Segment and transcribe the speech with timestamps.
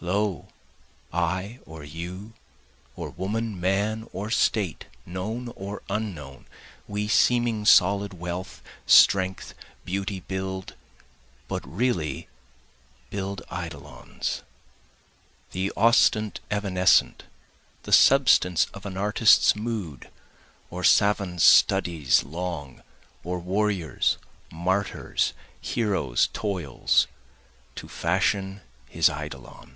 [0.00, 0.46] Lo,
[1.12, 2.34] I or you,
[2.94, 6.46] Or woman, man, or state, known or unknown,
[6.86, 9.54] We seeming solid wealth, strength,
[9.84, 10.76] beauty build,
[11.48, 12.28] But really
[13.10, 14.42] build eidolons.
[15.50, 17.24] The ostent evanescent,
[17.82, 20.10] The substance of an artist's mood
[20.70, 22.84] or savan's studies long,
[23.24, 24.16] Or warrior's,
[24.52, 27.08] martyr's, hero's toils,
[27.74, 29.74] To fashion his eidolon.